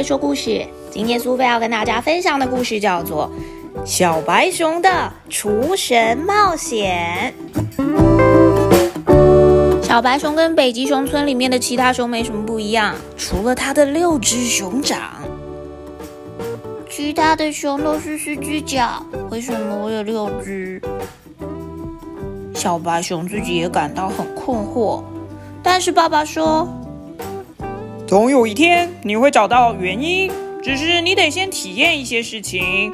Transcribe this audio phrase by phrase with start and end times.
[0.00, 0.66] 菲说故事。
[0.90, 3.30] 今天苏菲要跟大家分享的故事叫做
[3.84, 7.34] 《小白熊的厨神冒险》。
[9.82, 14.98] 小白熊跟北极熊村里面的其他熊没什么不一样，除了它的六只熊掌。
[16.88, 20.80] 其他的熊都是四只脚，为什么我有六只？
[22.54, 25.04] 小白熊自己也感到很困惑。
[25.62, 26.66] 但是爸爸说，
[28.10, 30.28] 总有一天你会找到原因，
[30.64, 32.92] 只是你得先体验一些事情。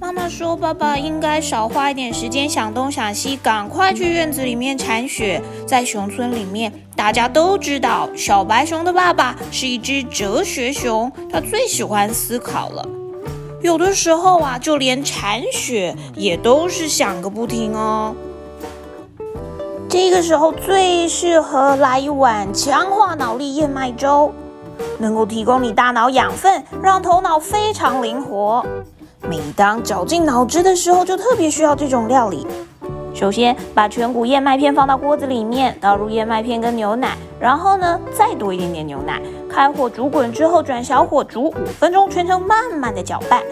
[0.00, 5.40] 妈妈说，爸爸应该少花一点时间想东想西，赶快去院子里面铲雪。
[5.64, 12.88] 在熊村里面，大家都知道小白熊的爸爸是一只哲学熊，他最喜欢思考了。
[13.62, 18.16] 有的时候啊，就连铲雪也都是想个不停哦。
[19.88, 24.30] 这个时候最适合来一碗强化脑力燕麦粥，
[24.98, 28.64] 能够提供你大脑养分，让头脑非常灵活。
[29.26, 32.46] 每当绞尽脑汁的时候，就特别需要这种料理。
[33.14, 43.42] 首先，把全谷燕麦片放到锅子里面，倒入燕麦片跟牛奶，然后呢，再多一点点牛奶，开火煮滚之后，转小火煮五分钟，全程慢慢的搅拌。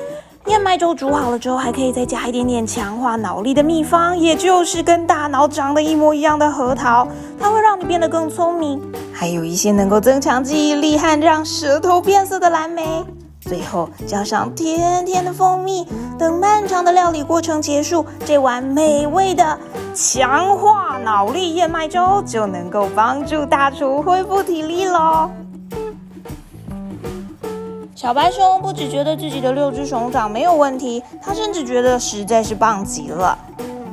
[0.47, 7.06] 燕麦粥煮好了之后，还可以再加一点点强化脑力的秘方，也就是跟大脑长得一模一样的核桃，
[7.39, 8.80] 它会让你变得更聪明。
[9.12, 13.05] 还有一些能够增强记忆力和让舌头变色的蓝莓。
[13.41, 15.86] 最后加上甜甜的蜂蜜，
[16.19, 19.58] 等漫长的料理过程结束，这碗美味的
[19.94, 25.30] 强化脑力燕麦粥就能够帮助大厨恢复体力喽。
[27.97, 33.39] 小白熊不只觉得自己的六只熊掌没有问题，他甚至觉得实在是棒极了。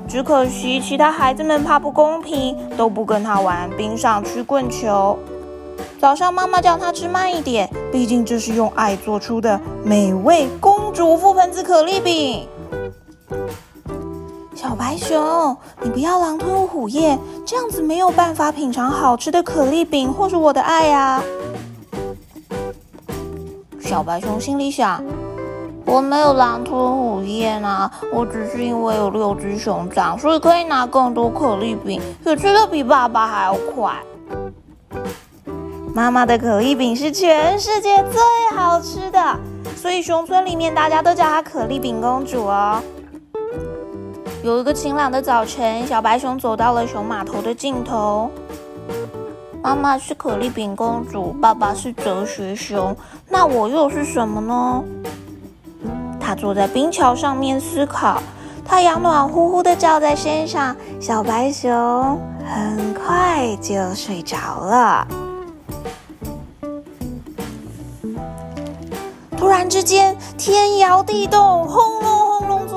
[0.10, 5.18] 只可惜其他孩子们怕不公平，都不跟他玩冰上曲棍球。
[6.02, 12.46] 早上妈妈叫他吃慢一点，毕竟这是用爱做出的美味公主覆盆子可丽饼。
[14.54, 21.24] 小白熊，你不要狼吞虎咽，这样子没有办法品尝好吃的可丽饼或是我的爱啊。
[23.84, 25.04] 小白熊心里想
[25.86, 33.94] ：“我没有狼吞虎咽啊，我只是因为有六只熊掌，所以可以拿更多可丽饼，可吃的比爸爸还要快。”
[35.94, 39.38] 妈妈的可丽饼是全世界最好吃的，
[39.76, 42.82] 所以熊村里面大家都叫她可丽饼公主哦。
[44.44, 48.32] 有一个晴朗的早晨，小白熊走到了熊码头的尽头。
[49.64, 52.94] 妈妈是可丽饼公主，爸爸是哲学熊，
[53.30, 54.84] 那我又是什么呢？
[56.20, 58.22] 他坐在冰桥上面思考，
[58.66, 61.72] 太阳暖乎乎的照在身上，小白熊
[62.46, 65.08] 很快就睡着了。
[69.38, 72.33] 突然之间，天摇地动，轰隆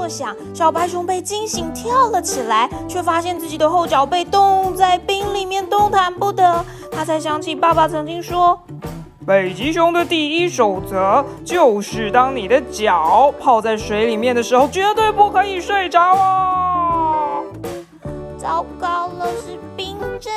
[0.07, 6.65] 轰隆作响，小白熊被惊醒，跳了起来，却发现自己的后脚被冻在冰里面，动弹不得。
[6.93, 8.59] 他才想起爸爸曾经说，
[9.27, 17.43] 北极熊的第一守则就是，当你的脚泡在水里面的时候，绝对不可以睡着哦。
[18.39, 20.33] 糟糕了，是冰镇，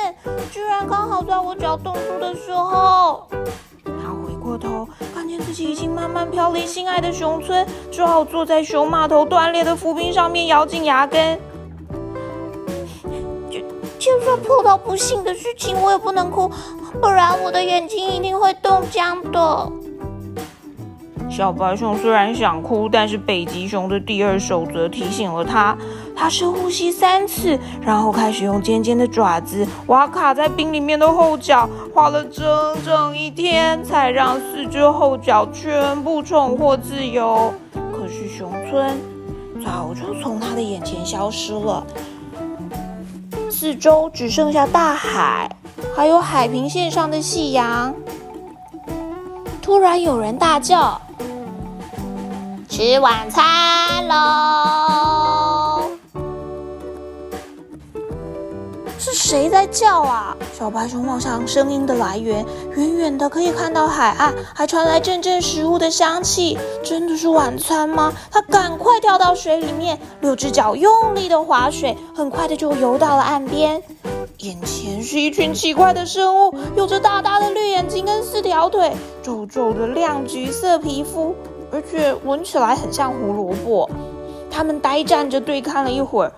[0.50, 3.28] 居然刚好在我脚冻住的时候。
[4.60, 11.38] 头，看见自己已经慢慢飘离心爱的熊村，只好坐在熊码头断裂的浮冰上面，咬紧牙根。
[13.50, 13.58] 就
[13.98, 16.50] 就算碰到不幸的事情，我也不能哭，
[17.00, 19.72] 不然我的眼睛一定会冻僵的。
[21.30, 25.76] 小白熊虽然想哭，但是北极熊的第二守则提醒了他：
[26.14, 32.44] 他深呼吸三次，然后开始用尖尖的爪子挖卡在冰里面的后脚，花了整
[32.84, 37.54] 整一天才让四只后脚全部重获自由。
[37.92, 38.98] 可是熊村
[39.64, 41.86] 早就从他的眼前消失了。
[43.48, 45.48] 四周只剩下大海，
[45.94, 47.94] 还有海平线上的夕阳。
[49.62, 51.00] 突然有人大叫
[52.80, 55.82] ：“吃晚餐喽！”
[58.98, 60.34] 是谁在叫啊？
[60.54, 62.46] 小白熊望向声音的来源，
[62.76, 66.58] 远远的可以看到海岸，还传来阵阵食物的香气。
[66.82, 68.14] 真的是晚餐吗？
[68.30, 73.82] 它赶快跳到水里面，六只脚用力的划水，很快的就游到了岸边。
[74.38, 78.90] 眼前是一群奇怪的生物，有着大大的绿眼睛跟四条腿，
[79.22, 81.34] 皱皱的亮橘色皮肤，
[81.72, 83.88] 而且闻起来很像胡萝卜。
[84.50, 86.32] 他们呆站着对看了一会儿。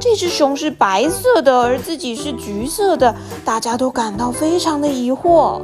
[0.00, 3.14] 这只熊是白色的，而自己是橘色的，
[3.44, 5.60] 大家都感到非常的疑惑。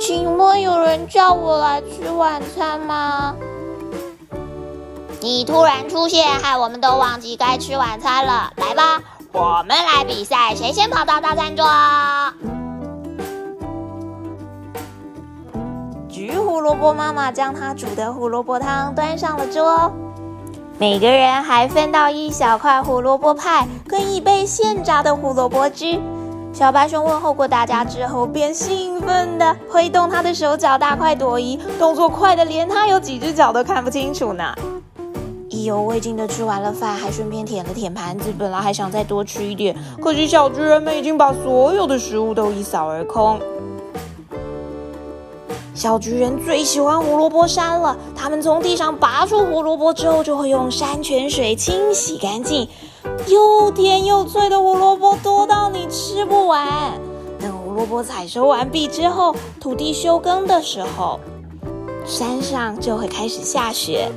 [0.00, 3.34] 请问有人叫我来吃晚餐吗？
[5.20, 8.52] 你突然出现，害我们都忘记该吃晚餐了。
[8.56, 9.02] 来吧，
[9.32, 11.66] 我们来比赛，谁先跑到大餐桌？
[16.26, 19.92] 橘胡萝卜妈妈将她煮的胡萝卜汤端上了桌，
[20.76, 26.00] 每个人还分到一小块胡萝卜派跟一杯现榨的胡萝卜汁。
[26.52, 34.52] 小白熊问候过大家之后，便兴奋地挥动他的手脚，大快朵颐，动作快的连他有几只脚都看不清楚呢。
[35.48, 38.34] 意犹未尽的吃完了饭，还顺便舔了舔盘子。
[38.36, 43.38] 本来还想再多吃一点，可是小巨人们已经把所有的食物都一扫而空。
[45.76, 52.66] 小巨人最喜欢胡萝卜山了，他们从地上拔出胡萝卜之后，就会用山泉水清洗干净。
[53.26, 56.98] 又甜又脆的胡萝卜多到你吃不完。
[57.38, 61.20] 等胡萝卜采收完毕之后，土地休耕的时候，
[62.06, 64.10] 山上就会开始下雪，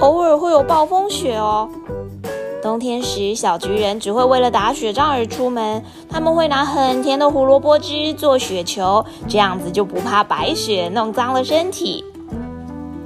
[0.00, 1.68] 偶尔会有暴风雪哦。
[2.68, 5.82] 冬天时，小橘人只会为了打雪仗而出门。
[6.06, 12.04] 他们会拿很甜的胡萝卜汁做雪球，这样子就不怕白雪弄脏了身体。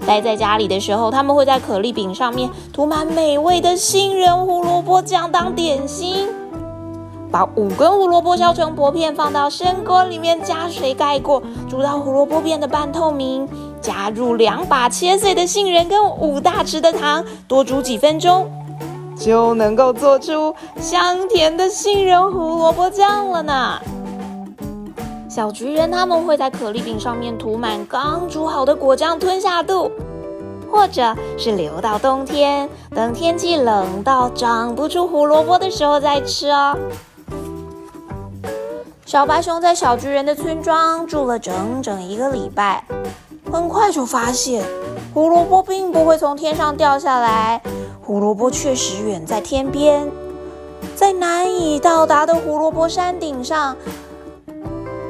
[0.05, 6.27] 待在家里的时候，他们会在可丽饼上面涂满美味的杏仁胡萝卜酱当点心。
[7.31, 13.49] 把五根胡萝卜削成薄片，放到深锅里面，加水盖过，煮到胡萝卜变得半透明。
[13.81, 18.51] 加入两把切碎的杏仁跟五大匙的糖，多煮几分钟，
[19.23, 23.79] 就能够做出香甜的杏仁胡萝卜酱了呢。
[25.29, 29.91] 小橘人他们会在可丽饼上面涂满刚煮好的果酱吞下肚，
[30.71, 36.77] 或者是留到冬天，等天气冷到长不出胡萝卜的时候再吃哦。
[39.07, 42.85] 小白熊在小橘人的村庄住了整整一个礼拜，
[43.53, 44.65] 很快就发现
[45.15, 47.63] 胡萝卜并不会从天上掉下来，
[48.13, 50.07] 胡萝卜确实远在天边，
[50.95, 53.75] 在难以到达的胡萝卜山顶上。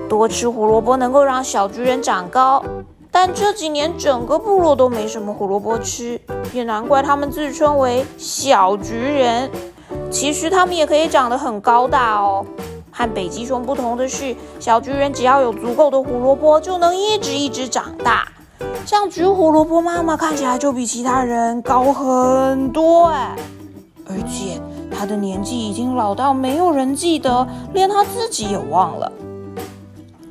[0.08, 2.62] 多吃胡萝卜能够让小橘人长高，
[3.10, 6.20] 但这几年整个部落都没什么胡萝卜吃，
[6.52, 9.50] 也难怪他们自称为小橘人。
[10.08, 12.46] 其实他们也可以长得很高大哦。
[12.92, 18.28] 和北极熊不同的是，小橘人只要有足够的胡萝卜，就能一直一直长大。
[18.84, 23.36] 像橘胡萝卜妈妈看起来就比其他人高很多哎，
[24.08, 29.10] 而且她的年纪已经老到没有人记得，连她自己也忘了。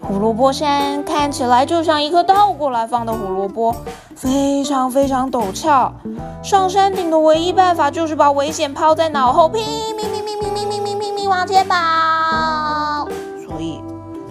[0.01, 3.74] 胡萝卜山看起来就像一颗倒过来放的胡萝卜，
[4.15, 5.94] 非常非常陡峭。
[6.44, 9.63] 上山顶的唯一办法就是把危险抛在脑后，拼
[9.95, 13.07] 命拼命拼命拼命拼命往前跑。
[13.45, 13.81] 所以，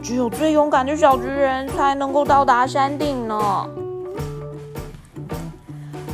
[0.02, 3.66] 只有最勇敢的小巨人才能够到达山顶呢。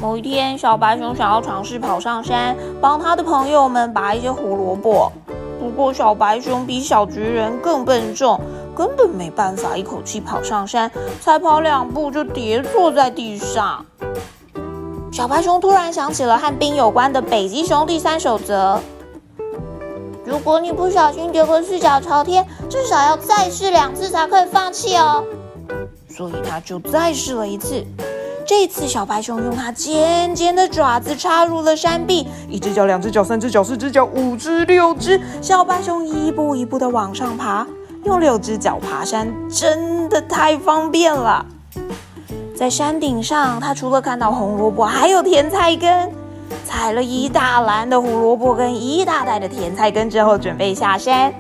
[0.01, 5.11] 某一天，小白熊想要尝试跑上山，帮他的朋友们拔一些胡萝卜。
[5.59, 8.41] 不过，小白熊比小巨人更笨重。
[8.77, 13.87] 根本没办法一口气跑上山，才跑两步就跌坐在地上。
[15.11, 18.79] 小白熊突然想起了和冰有关的北极熊第三守则：
[20.27, 25.25] 如果你不小心跌个四脚朝天，至少要再试两次才可以放弃哦。
[26.07, 27.83] 所以他就再试了一次。
[28.47, 37.67] 这次小白熊用它尖尖的爪子插入了山壁，一只脚、两只脚、三只脚、四只脚、五只、六只，小白熊一步一步的往上爬。
[38.05, 41.45] 用六只脚爬山真的太方便了。
[42.55, 46.13] 在山顶上，他除了看到红萝卜，还有甜菜根。
[46.65, 51.35] 采了一大篮的胡萝卜跟一大袋的甜菜根之后，准备下山。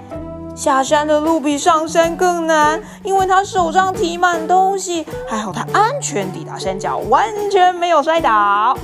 [0.56, 5.06] 下山的路比上山更难，因为他手上提满东西。
[5.28, 8.76] 还好他安全抵达山脚，完全没有摔倒。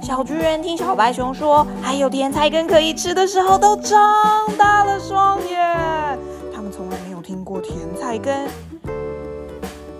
[0.00, 3.98] 小巨人听小白熊说还有甜菜根可以吃的时候，都张
[4.56, 5.58] 大了双眼。
[6.54, 8.48] 他们从来没有听过甜菜根。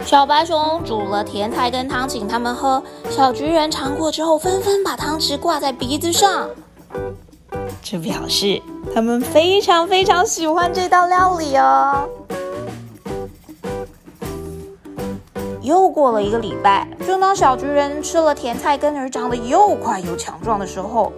[0.05, 2.81] 小白熊煮了甜菜根汤，请他们喝。
[3.11, 6.49] 小橘人尝过之后，纷纷把汤匙挂在鼻子上，
[7.88, 8.61] 这表示
[8.93, 12.09] 他们非常非常喜欢这道料理哦。
[15.62, 21.12] 又过了一个礼拜，正当小橘人吃了甜菜根而长得又快又强壮的时候，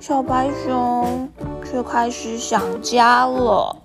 [0.00, 1.28] 小白熊
[1.64, 3.76] 却开始想家了。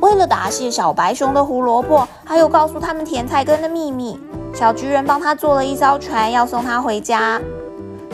[0.00, 4.18] 为了答谢小白熊的胡萝卜，还有告诉他们甜菜根的秘密，
[4.52, 7.40] 小巨人帮他做了一艘船，要送他回家。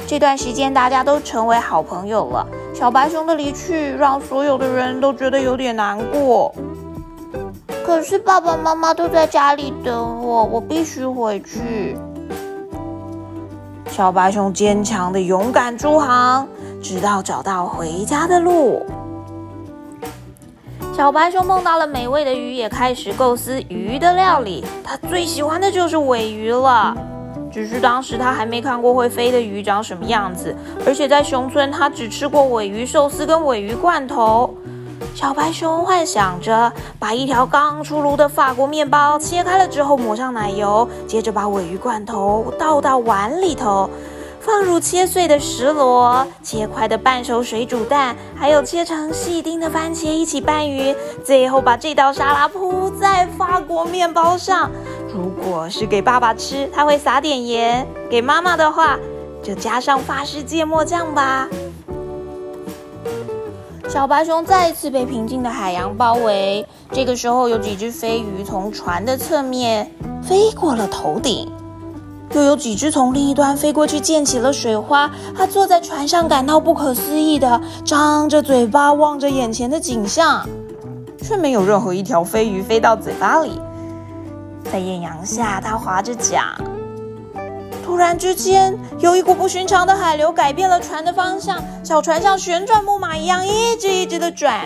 [0.06, 2.46] 这段时间大家都成为好朋友了。
[2.74, 6.54] 小白熊的离去让所有的人都觉得有点难过。
[7.84, 11.96] 可是爸爸妈妈都在家里等我，我必须回去。
[13.88, 16.46] 小白熊坚强的勇敢出航，
[16.82, 18.84] 直到找到回家的路。
[20.96, 24.64] 小白熊梦到了美味的鱼，也开始构思鱼的料理。
[24.82, 26.96] 他最喜欢的就是尾鱼了。
[27.54, 30.52] 只是当时他还没看过会飞的鱼长什么样子，
[30.84, 34.52] 而且在熊村他只吃过尾鱼寿司跟尾鱼罐头。
[35.14, 43.88] 小白熊幻想着把一条刚出炉的法国面包切开了之后抹上奶油，接着把尾鱼罐头倒到碗里头，
[44.40, 50.92] 放入切碎的石螺、切块的半熟水煮蛋，还有切成细丁的番茄一起拌匀，
[51.24, 54.68] 最后把这道沙拉铺在法国面包上。
[55.14, 58.98] 如果是给爸爸吃，他会撒点盐；给妈妈的话，
[59.44, 61.48] 就加上法式芥末酱吧。
[63.88, 66.66] 小白熊再一次被平静的海洋包围。
[66.90, 69.88] 这个时候，有几只飞鱼从船的侧面
[70.20, 71.48] 飞过了头顶，
[72.32, 75.08] 又有几只从另一端飞过去溅起了水花。
[75.36, 80.44] 它坐在船上，感到不可思议的张着嘴巴望着眼前的景象，
[81.22, 83.60] 却没有任何一条飞鱼飞到嘴巴里。
[84.64, 86.54] 在艳阳下，他划着桨。
[87.84, 94.62] 突然之间，有一股不寻常的海流改变了船的方向，小船像旋转木马一样一直一直的转。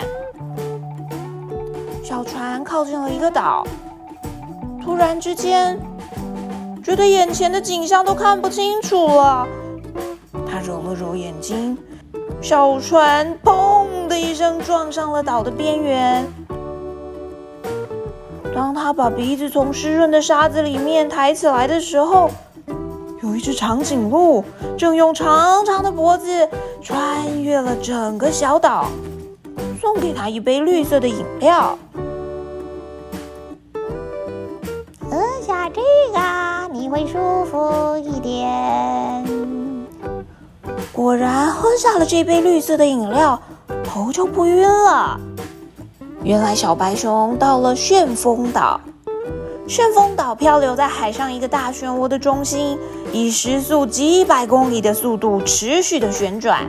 [2.03, 3.67] 小船靠近了一个岛，
[4.83, 5.77] 突然之间，
[6.83, 9.47] 觉得眼前的景象都看不清楚了。
[10.49, 11.77] 他揉了揉眼睛，
[12.41, 16.25] 小船砰的一声撞上了岛的边缘。
[18.59, 22.29] 当他把鼻子从湿润的沙子里面抬起来的时候，
[23.23, 24.43] 有一只长颈鹿
[24.77, 26.49] 正用长长的脖子
[26.81, 28.87] 穿越了整个小岛，
[29.79, 31.79] 送给他一杯绿色的饮料。
[35.09, 35.79] 喝下这
[36.11, 39.25] 个，你会舒服一点。
[40.91, 43.41] 果然，喝下了这杯绿色的饮料，
[43.85, 45.17] 头就不晕了。
[46.23, 48.79] 原来小白熊到了旋风岛，
[49.67, 52.77] 旋风岛漂流在海上一个大漩涡的中心，
[53.13, 56.67] 以时速几百公里的速度持续的旋转。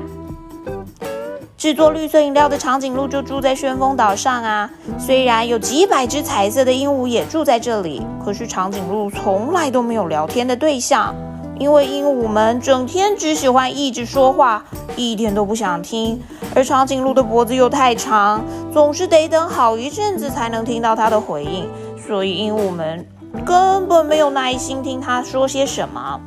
[1.56, 4.70] 制作绿色饮料的长颈鹿就住在旋风岛上啊。
[4.98, 11.14] 虽然有几百只彩色的鹦鹉也住在这里，可是长颈鹿从来都没有聊天的对象，
[11.58, 14.64] 因为鹦鹉们整天只喜欢一直说话，
[14.96, 16.20] 一点都不想听。
[16.54, 21.68] 而长颈鹿的脖子又太长，总是得等好一阵子才能听到它的回应，
[22.06, 23.06] 所以鹦鹉们
[23.44, 26.20] 根本没有耐心听它说些什么。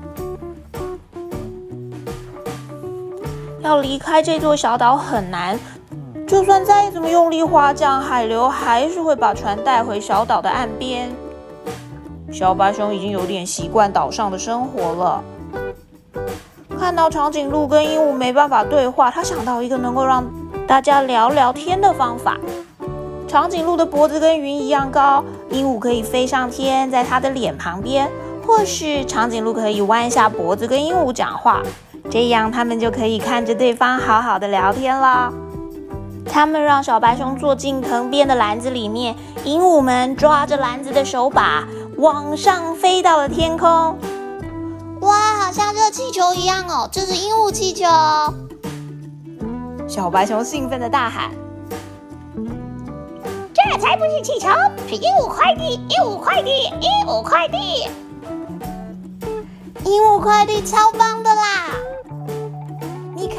[3.62, 5.60] 要离开这座小岛很难，
[6.28, 11.10] 就算再怎么用力划桨，海流还是会把船带回小岛的岸边。
[12.32, 15.24] 小白熊已经有点习惯岛上的生活了。
[16.80, 20.24] 看到长颈鹿跟鹦鹉没办法对话，他想到一个能够让
[20.68, 22.38] 大家聊聊天的方法。
[23.28, 28.10] 长颈鹿的脖子跟云一样高，鹦鹉可以飞上天，在它的脸旁边，
[28.46, 31.62] 或是长颈鹿可以弯下脖子跟鹦鹉讲话，
[32.12, 35.34] 这样他们就可以看着对方好好的聊天了。
[36.26, 41.64] 他们让小白熊坐进藤边的篮子里面，鹦鹉们抓着篮子的手把
[41.98, 43.98] 往上飞到了天空。
[45.54, 46.90] 像热气球一样哦！
[46.92, 47.86] 这是鹦鹉气球。
[49.88, 51.30] 小白熊兴奋的大喊
[53.54, 54.50] ：“这才不是气球，
[54.90, 55.80] 是鹦鹉快递！
[55.90, 56.50] 鹦鹉快递！
[56.82, 57.88] 鹦鹉快递！
[59.86, 61.76] 鹦鹉快递超棒的啦！
[63.16, 63.38] 你看，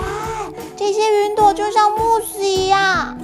[0.76, 3.18] 这些云朵就像慕斯一样，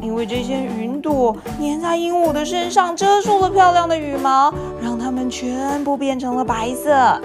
[0.00, 7.20] 因为这些云朵粘在鹦鹉的身上，遮住了漂亮的羽毛，让它们全部变成了白色。”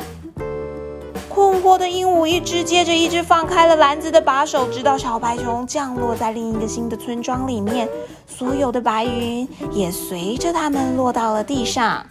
[1.35, 7.89] 困惑的鹦鹉一只接着一只放开了篮子的把手，直到小白熊降落在另一个新的村庄里面，
[8.25, 12.05] 所有的白云也随着它们落到了地上。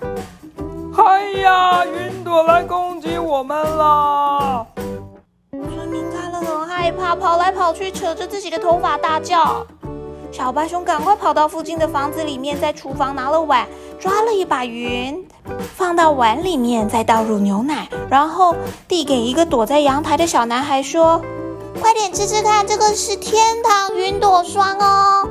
[0.93, 4.67] 嗨呀，云朵来攻击我们了！
[5.51, 9.67] 村民看了很害怕，跑来跑去，扯着自己的头发大叫。
[10.37, 13.65] 小白熊赶快跑到附近的房子里面，在厨房拿了碗，
[14.01, 15.25] 抓了一把云，
[15.77, 18.53] 放到碗里面，再倒入牛奶，然后
[18.89, 21.23] 递给一个躲在阳台的小男孩，说
[21.81, 25.29] ：“快点吃吃看，这个是天堂云朵霜哦，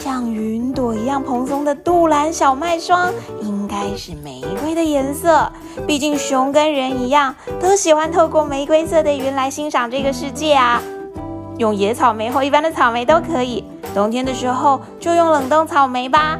[0.00, 5.52] 像云朵一样蓬松的杜兰小麦霜，应该是玫瑰的颜色。
[5.86, 10.82] 毕竟熊跟人一样，都喜欢透过玫瑰色的云来欣赏这个世界啊。
[11.58, 16.38] 用野草莓或一般的草莓都可以。”冬天的时候就用冷冻草莓吧。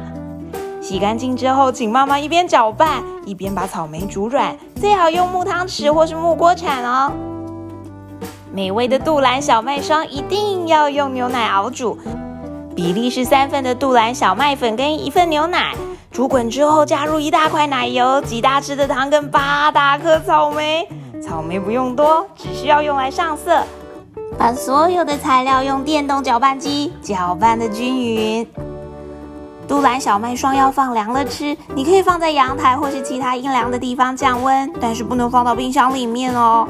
[0.81, 7.11] 洗干净之后，请妈妈一边搅拌一边把草莓煮软，最好用木汤匙或是木锅铲哦。
[8.53, 11.97] 美味的杜兰小麦霜一定要用牛奶熬煮，
[12.75, 15.73] 比例是三份的杜兰小麦粉跟一份牛奶。
[16.11, 20.87] 煮滚之后，加入一大块奶油、几大匙的糖跟八大颗草莓。
[21.21, 23.63] 草莓不用多，只需要用来上色。
[24.37, 28.47] 把所有的材料用电动搅拌机搅拌的均匀。
[29.67, 36.67] 杜兰小麦霜要放凉了吃，你可以放在阳台或是其他阴凉的地方降温，但是不能放到冰箱里面哦。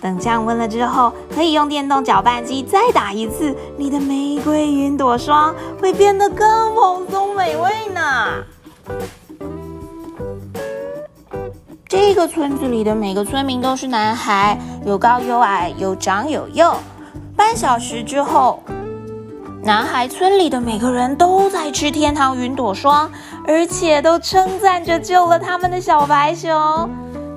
[0.00, 8.00] 等降温了之后，可以用电动搅拌机再打一次，你的玫瑰云朵霜会变得更蓬松美味呢。
[11.88, 16.74] 这个村子里的每个村民都是男孩，有高有矮，有长有幼。
[17.36, 18.62] 半小时之后，
[19.62, 23.10] 男孩村里的每个人都在吃天堂云朵霜，
[23.46, 26.50] 而且都称赞着救了他们的小白熊。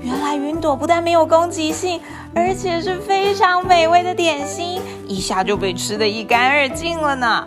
[0.02, 2.02] 原来云朵不但没有攻击性，
[2.34, 7.46] 而且是非常美味的点心，一下就被吃得一干二净了呢。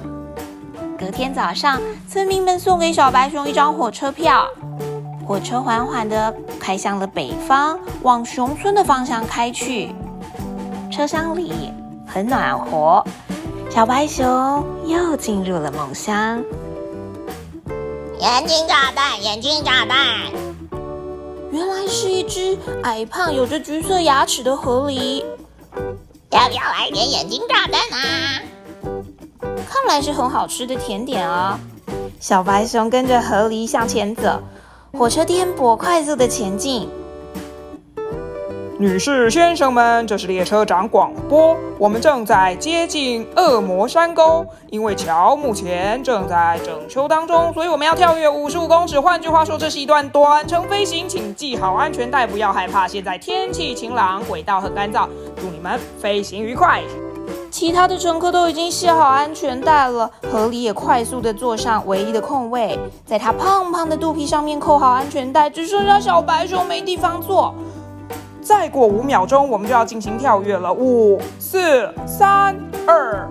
[0.99, 4.45] 隔天早上，村民们送给小白熊一张火车票，
[5.29, 9.95] 火车缓缓地开向了北方，往熊村的方向开去。
[10.91, 11.71] 车厢里
[12.07, 13.05] 很暖和，
[13.69, 16.43] 小白熊又进入了梦乡。
[18.19, 19.99] 眼睛炸弹，眼睛炸弹，
[21.53, 25.23] 原来是一只矮胖、有着橘色牙齿的河狸。
[26.31, 28.41] 要不要来点眼睛炸弹啊？
[29.69, 31.61] 看来是很好吃的甜点啊！
[32.19, 34.41] 小白熊跟着河狸向前走，
[34.93, 36.89] 火车颠簸，快速的前进。
[38.79, 44.47] 女士、先生们，这是列车长广播，我们正在接近恶魔山沟。
[44.71, 48.99] 因为桥目前正在整修当中，所以我们要跳跃五十五公尺。
[48.99, 52.89] 换句话说，这是一段短程飞行，请系好安全带，不要害怕。
[52.89, 56.83] 现在天气晴朗，轨道很干燥，祝你们飞行愉快。
[57.59, 67.53] 其他的乘客都已经系好安全带了，河狸也快速的坐上唯一的空位，在他胖胖的肚皮上面扣好安全带，只剩下小白熊没地方坐。
[68.41, 70.73] 再过五秒钟，我们就要进行跳跃了。
[70.73, 73.29] 五、四、三、二，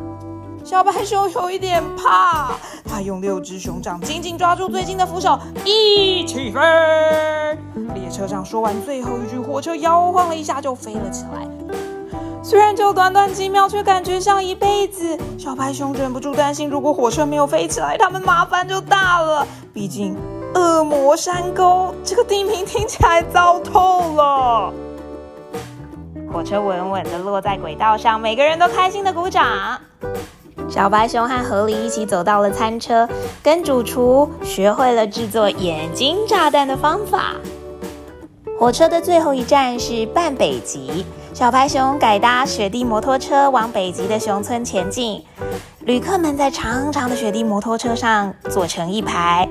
[0.62, 2.52] 小白熊有一点怕，
[2.84, 6.60] 他用六只熊掌紧紧抓住最近的扶手，一起飞。
[7.96, 11.48] 列车长说完最后一句，火车摇晃了一下就飞了起来。
[12.50, 15.18] 虽然就短短几秒，却感觉像一辈子。
[15.38, 19.46] 小白熊忍不住担心，如果火车没有飞起来，他们麻烦就大了。
[19.74, 20.16] 毕竟
[20.56, 24.72] 恶魔山沟这个地名听起来糟透了。
[26.32, 29.46] 火车稳稳地落在轨道上，每个人都开心地鼓掌。
[30.70, 33.10] 小白熊和河狸一起走到了餐车，
[33.44, 37.34] 跟主厨学会了制作眼睛炸弹的方法。
[38.58, 41.06] 火车的最后一站是半北极，
[41.38, 45.24] 小白熊改搭雪地摩托车往北极的熊村前进。
[45.82, 49.48] 旅客们在长长的雪地摩托车上坐成一排，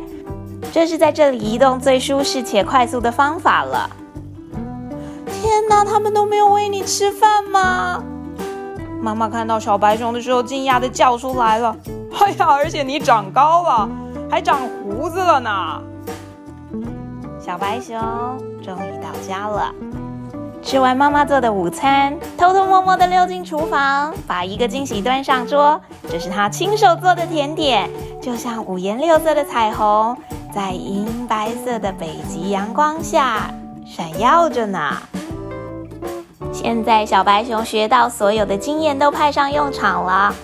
[0.72, 3.88] 这是在这里移动最舒适且快速的方法了。
[5.40, 8.02] 天哪，他们都没有喂你吃饭吗？
[9.00, 11.76] 妈妈看到小白熊的时候，惊讶的叫出来了
[12.18, 13.88] ：“哎呀，而且你长高了，
[14.28, 15.80] 还长胡子了呢！”
[17.38, 17.96] 小白熊
[18.60, 19.72] 终于到家了，
[20.66, 25.80] 吃完妈妈做的午餐，偷偷摸摸的溜进厨房，把一个惊喜端上桌。
[26.10, 27.88] 这是他亲手做的甜点，
[28.20, 30.16] 就像五颜六色的彩虹，
[30.52, 33.48] 在银白色的北极阳光下
[33.86, 34.96] 闪耀着呢。
[36.52, 40.34] 现在小白熊学到所有的经验都派上用场了。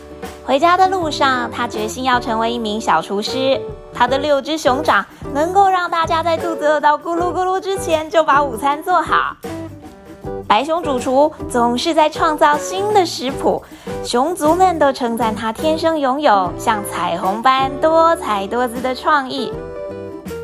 [0.46, 3.60] 回家的路上，他决心要成为一名小厨师。
[3.92, 5.04] 他的六只熊掌
[5.34, 9.36] 能够让大家在肚子饿到咕噜咕噜之前就把午餐做好。
[10.52, 13.62] 白熊主厨总是在创造新的食谱，
[14.04, 19.50] 熊族们都称赞他天生拥有像彩虹般多彩多姿的创意。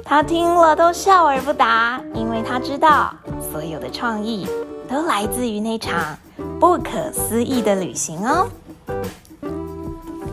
[0.02, 3.12] 他听了都笑而不答，因为他知道
[3.52, 4.48] 所有的创意。
[4.88, 6.16] 都来自于那场
[6.58, 8.48] 不可思议的旅行哦，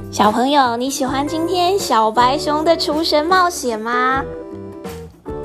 [0.10, 4.24] 小朋友，你喜欢今天小白熊的厨神冒险吗？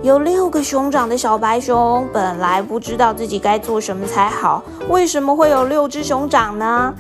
[0.03, 6.95] 有六个熊掌的小白熊本来不知道自己该做什么才好，为什么会有六只熊掌呢？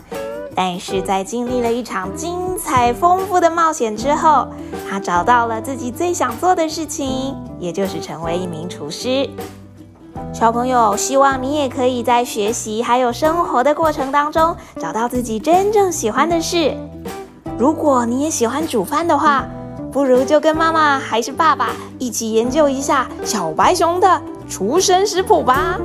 [0.54, 4.46] 但是在经历了一场精彩丰富的冒险之后，
[4.88, 9.26] 他找到了自己最想做的事情，也就是成为一名厨师。
[10.34, 16.76] 小朋友，希望你也可以在学习还有生活的过程当中，找到自己真正喜欢的事。
[17.58, 19.46] 如果你也喜欢煮饭的话，
[19.92, 25.81] 不如就跟妈妈还是爸爸一起研究一下小白熊的出生食谱吧。